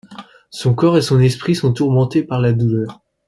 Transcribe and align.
Son 0.49 0.73
corps 0.73 0.97
et 0.97 1.03
son 1.03 1.19
esprit 1.19 1.53
sont 1.53 1.73
tourmentés 1.73 2.23
par 2.23 2.41
la 2.41 2.53
douleur. 2.53 3.03